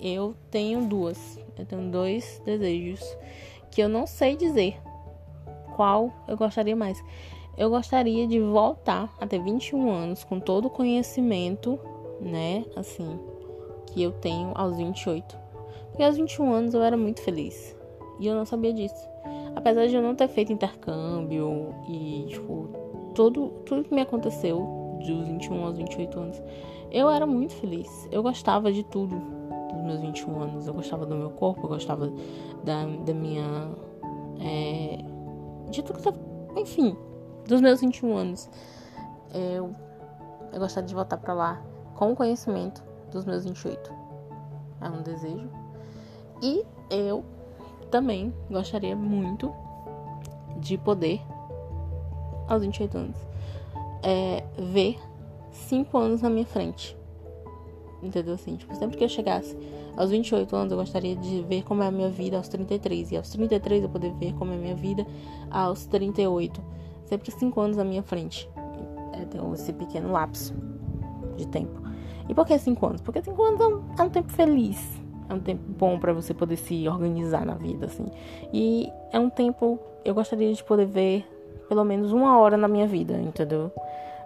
Eu 0.00 0.34
tenho 0.50 0.84
duas, 0.86 1.38
eu 1.56 1.64
tenho 1.64 1.90
dois 1.90 2.42
desejos 2.44 3.00
que 3.70 3.80
eu 3.80 3.88
não 3.88 4.06
sei 4.06 4.36
dizer 4.36 4.76
qual 5.76 6.12
eu 6.26 6.36
gostaria 6.36 6.76
mais. 6.76 7.02
Eu 7.56 7.70
gostaria 7.70 8.26
de 8.26 8.40
voltar 8.40 9.14
a 9.20 9.26
ter 9.26 9.42
21 9.42 9.90
anos 9.90 10.24
com 10.24 10.40
todo 10.40 10.66
o 10.66 10.70
conhecimento, 10.70 11.78
né, 12.20 12.64
assim, 12.74 13.18
que 13.86 14.02
eu 14.02 14.10
tenho 14.10 14.52
aos 14.54 14.76
28. 14.76 15.38
Porque 15.90 16.02
aos 16.02 16.16
21 16.16 16.52
anos 16.52 16.74
eu 16.74 16.82
era 16.82 16.96
muito 16.96 17.20
feliz. 17.22 17.76
E 18.22 18.26
eu 18.28 18.36
não 18.36 18.46
sabia 18.46 18.72
disso. 18.72 19.08
Apesar 19.56 19.88
de 19.88 19.96
eu 19.96 20.00
não 20.00 20.14
ter 20.14 20.28
feito 20.28 20.52
intercâmbio 20.52 21.74
e, 21.88 22.26
tipo, 22.28 22.68
todo, 23.16 23.48
tudo 23.66 23.82
que 23.82 23.92
me 23.92 24.00
aconteceu 24.00 24.96
dos 25.04 25.26
21 25.26 25.64
aos 25.64 25.76
28 25.76 26.20
anos, 26.20 26.42
eu 26.92 27.10
era 27.10 27.26
muito 27.26 27.52
feliz. 27.54 28.08
Eu 28.12 28.22
gostava 28.22 28.70
de 28.70 28.84
tudo 28.84 29.16
dos 29.72 29.82
meus 29.82 30.00
21 30.00 30.40
anos. 30.40 30.66
Eu 30.68 30.74
gostava 30.74 31.04
do 31.04 31.16
meu 31.16 31.30
corpo, 31.30 31.64
eu 31.64 31.68
gostava 31.68 32.12
da, 32.62 32.84
da 33.04 33.12
minha. 33.12 33.72
É, 34.40 34.98
de 35.68 35.82
tudo 35.82 35.96
que 35.96 36.04
tava. 36.04 36.18
Enfim, 36.56 36.96
dos 37.48 37.60
meus 37.60 37.80
21 37.80 38.16
anos. 38.16 38.48
Eu, 39.34 39.74
eu 40.52 40.60
gostaria 40.60 40.86
de 40.86 40.94
voltar 40.94 41.16
para 41.16 41.34
lá 41.34 41.62
com 41.96 42.12
o 42.12 42.16
conhecimento 42.16 42.84
dos 43.10 43.24
meus 43.24 43.44
28. 43.44 43.92
É 44.80 44.88
um 44.88 45.02
desejo. 45.02 45.50
E 46.40 46.64
eu 46.88 47.24
também 47.92 48.32
gostaria 48.50 48.96
muito 48.96 49.54
de 50.56 50.78
poder, 50.78 51.20
aos 52.48 52.62
28 52.62 52.98
anos, 52.98 53.16
é, 54.02 54.42
ver 54.58 54.98
5 55.52 55.96
anos 55.98 56.22
na 56.22 56.30
minha 56.30 56.46
frente. 56.46 56.96
Entendeu 58.02 58.34
assim? 58.34 58.56
Tipo, 58.56 58.74
sempre 58.74 58.96
que 58.96 59.04
eu 59.04 59.08
chegasse 59.08 59.56
aos 59.96 60.10
28 60.10 60.56
anos, 60.56 60.72
eu 60.72 60.78
gostaria 60.78 61.14
de 61.14 61.42
ver 61.42 61.62
como 61.62 61.82
é 61.82 61.86
a 61.86 61.90
minha 61.90 62.08
vida 62.08 62.36
aos 62.36 62.48
33. 62.48 63.12
E 63.12 63.16
aos 63.16 63.28
33 63.28 63.84
eu 63.84 63.88
poder 63.88 64.12
ver 64.14 64.32
como 64.34 64.52
é 64.52 64.56
a 64.56 64.58
minha 64.58 64.74
vida 64.74 65.06
aos 65.50 65.84
38. 65.84 66.60
Sempre 67.04 67.30
5 67.30 67.60
anos 67.60 67.76
na 67.76 67.84
minha 67.84 68.02
frente. 68.02 68.50
É, 69.12 69.54
esse 69.54 69.72
pequeno 69.72 70.10
lapso 70.10 70.54
de 71.36 71.46
tempo. 71.46 71.80
E 72.28 72.34
por 72.34 72.46
que 72.46 72.58
5 72.58 72.86
anos? 72.86 73.00
Porque 73.02 73.22
5 73.22 73.42
anos 73.42 73.60
é 73.60 73.66
um, 73.66 73.82
é 73.98 74.02
um 74.02 74.10
tempo 74.10 74.32
feliz. 74.32 75.01
É 75.28 75.34
um 75.34 75.40
tempo 75.40 75.62
bom 75.66 75.98
para 75.98 76.12
você 76.12 76.34
poder 76.34 76.56
se 76.56 76.88
organizar 76.88 77.46
na 77.46 77.54
vida, 77.54 77.86
assim. 77.86 78.06
E 78.52 78.90
é 79.12 79.18
um 79.18 79.30
tempo. 79.30 79.78
Eu 80.04 80.14
gostaria 80.14 80.52
de 80.52 80.62
poder 80.64 80.86
ver 80.86 81.24
pelo 81.68 81.84
menos 81.84 82.12
uma 82.12 82.38
hora 82.38 82.56
na 82.56 82.68
minha 82.68 82.86
vida, 82.86 83.14
entendeu? 83.14 83.72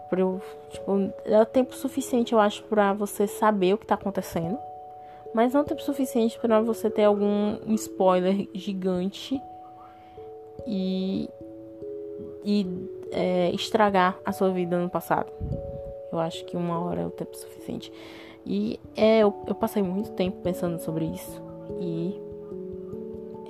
Pra 0.09 0.21
eu, 0.21 0.41
tipo, 0.71 1.13
é 1.25 1.45
tempo 1.45 1.75
suficiente, 1.75 2.33
eu 2.33 2.39
acho, 2.39 2.63
para 2.65 2.93
você 2.93 3.27
saber 3.27 3.75
o 3.75 3.79
que 3.79 3.87
tá 3.87 3.95
acontecendo. 3.95 4.59
Mas 5.35 5.53
não 5.53 5.65
tempo 5.65 5.83
suficiente 5.83 6.39
para 6.39 6.61
você 6.61 6.89
ter 6.89 7.05
algum 7.05 7.59
spoiler 7.75 8.49
gigante 8.55 9.41
e, 10.67 11.29
e 12.45 12.67
é, 13.13 13.51
estragar 13.51 14.17
a 14.25 14.33
sua 14.33 14.51
vida 14.51 14.79
no 14.79 14.89
passado. 14.89 15.31
Eu 16.11 16.19
acho 16.19 16.45
que 16.47 16.57
uma 16.57 16.81
hora 16.81 17.03
é 17.03 17.07
o 17.07 17.11
tempo 17.11 17.37
suficiente. 17.37 17.93
E 18.47 18.79
é, 18.97 19.19
eu, 19.19 19.35
eu 19.49 19.55
passei 19.57 19.83
muito 19.83 20.13
tempo 20.13 20.41
pensando 20.41 20.79
sobre 20.79 21.05
isso. 21.07 21.43
E 21.81 22.19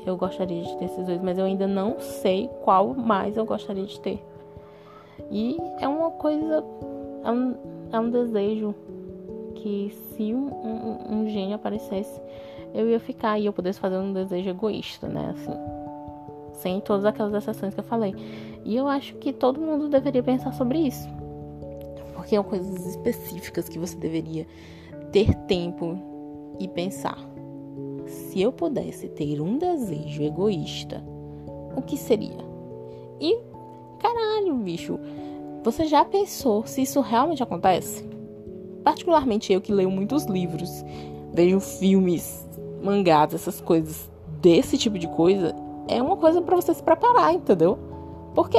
eu 0.07 0.17
gostaria 0.17 0.63
de 0.63 0.77
ter 0.79 0.87
esses 0.87 1.05
dois, 1.05 1.21
mas 1.21 1.37
eu 1.37 1.45
ainda 1.45 1.67
não 1.67 2.01
sei 2.01 2.49
qual 2.65 2.95
mais 2.95 3.37
eu 3.37 3.45
gostaria 3.45 3.85
de 3.85 4.01
ter. 4.01 4.25
E 5.31 5.59
é 5.81 5.87
uma 5.87 6.11
coisa, 6.13 6.65
é 7.25 7.31
um, 7.31 7.57
é 7.93 8.01
um 8.01 8.11
desejo 8.11 8.75
que 9.57 9.91
se 9.91 10.33
um, 10.33 10.49
um, 10.49 11.21
um 11.21 11.29
gênio 11.29 11.57
aparecesse, 11.57 12.21
eu 12.73 12.89
ia 12.89 13.01
ficar 13.01 13.39
e 13.39 13.47
eu 13.47 13.53
pudesse 13.53 13.79
fazer 13.79 13.99
um 13.99 14.13
desejo 14.13 14.49
egoísta, 14.49 15.09
né? 15.09 15.35
Assim, 15.35 15.53
sem 16.55 16.81
todas 16.81 17.05
aquelas 17.05 17.35
exceções 17.35 17.75
que 17.75 17.81
eu 17.81 17.85
falei. 17.85 18.15
E 18.65 18.77
eu 18.77 18.87
acho 18.87 19.15
que 19.17 19.33
todo 19.33 19.61
mundo 19.61 19.89
deveria 19.89 20.23
pensar 20.23 20.53
sobre 20.53 20.79
isso. 20.79 21.09
Porque 22.15 22.35
são 22.35 22.45
coisas 22.45 22.87
específicas 22.87 23.69
que 23.69 23.79
você 23.79 23.97
deveria 23.97 24.47
ter 25.13 25.35
tempo 25.47 25.99
e 26.59 26.69
pensar. 26.69 27.19
Se 28.07 28.41
eu 28.41 28.53
pudesse 28.53 29.09
ter 29.09 29.41
um 29.41 29.59
desejo 29.59 30.23
egoísta, 30.23 31.03
o 31.77 31.83
que 31.83 31.97
seria? 31.97 32.45
E 33.21 33.37
caralho, 33.99 34.55
bicho, 34.57 34.99
você 35.63 35.87
já 35.87 36.05
pensou 36.05 36.67
se 36.67 36.83
isso 36.83 37.01
realmente 37.01 37.43
acontece? 37.43 38.05
Particularmente 38.85 39.53
eu 39.53 39.61
que 39.61 39.73
leio 39.73 39.91
muitos 39.91 40.27
livros, 40.27 40.85
vejo 41.33 41.59
filmes, 41.61 42.49
mangás, 42.83 43.35
essas 43.35 43.61
coisas 43.61 44.11
desse 44.41 44.79
tipo 44.79 44.99
de 44.99 45.09
coisa, 45.09 45.55
é 45.89 46.01
uma 46.01 46.17
coisa 46.17 46.41
para 46.41 46.57
você 46.57 46.73
se 46.73 46.83
preparar, 46.83 47.35
entendeu? 47.35 47.79
Porque 48.35 48.59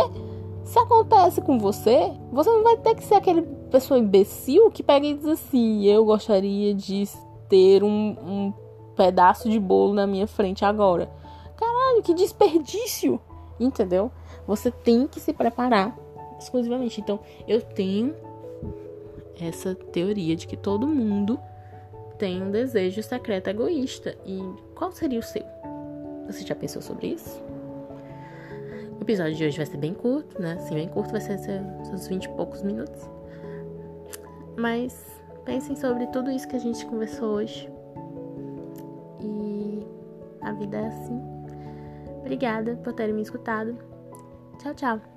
se 0.64 0.78
acontece 0.80 1.42
com 1.42 1.58
você, 1.58 2.12
você 2.32 2.50
não 2.50 2.64
vai 2.64 2.78
ter 2.78 2.96
que 2.96 3.04
ser 3.06 3.16
aquele 3.16 3.48
pessoa 3.68 4.00
imbecil 4.00 4.72
que 4.72 4.84
pega 4.84 5.06
e 5.06 5.14
diz 5.14 5.26
assim: 5.26 5.86
Eu 5.86 6.06
gostaria 6.06 6.74
de 6.74 7.08
ter 7.50 7.84
um, 7.84 7.90
um 7.90 8.54
pedaço 8.96 9.50
de 9.50 9.60
bolo 9.60 9.94
na 9.94 10.08
minha 10.08 10.28
frente 10.28 10.66
agora. 10.66 11.10
Caralho, 11.56 12.04
que 12.04 12.14
desperdício! 12.14 13.20
Entendeu? 13.60 14.12
Você 14.46 14.70
tem 14.70 15.08
que 15.08 15.20
se 15.20 15.34
preparar 15.34 15.98
exclusivamente. 16.40 17.02
Então, 17.02 17.20
eu 17.48 17.62
tenho 17.62 18.16
essa 19.40 19.76
teoria 19.76 20.36
de 20.36 20.48
que 20.48 20.58
todo 20.58 20.88
mundo 20.88 21.40
tem 22.18 22.42
um 22.42 22.52
desejo 22.52 23.02
secreto 23.04 23.48
egoísta. 23.48 24.16
E 24.26 24.42
qual 24.76 24.92
seria 24.92 25.20
o 25.20 25.24
seu? 25.24 25.44
Você 26.28 26.46
já 26.46 26.56
pensou 26.56 26.82
sobre 26.82 27.08
isso? 27.08 27.42
O 29.00 29.04
episódio 29.04 29.36
de 29.36 29.46
hoje 29.46 29.58
vai 29.58 29.66
ser 29.66 29.78
bem 29.78 29.94
curto, 29.94 30.42
né? 30.42 30.54
Assim, 30.54 30.76
bem 30.76 30.88
curto, 30.88 31.12
vai 31.12 31.22
ser 31.22 31.38
seus 31.38 32.08
20 32.08 32.26
e 32.26 32.30
poucos 32.30 32.64
minutos. 32.64 33.17
Mas 34.58 35.22
pensem 35.46 35.76
sobre 35.76 36.08
tudo 36.08 36.32
isso 36.32 36.48
que 36.48 36.56
a 36.56 36.60
gente 36.60 36.86
conversou 36.86 37.36
hoje. 37.36 37.70
E 39.22 39.86
a 40.42 40.52
vida 40.54 40.78
é 40.78 40.88
assim. 40.88 41.22
Obrigada 42.20 42.76
por 42.78 42.92
terem 42.94 43.14
me 43.14 43.22
escutado. 43.22 43.78
Tchau, 44.60 44.74
tchau. 44.74 45.17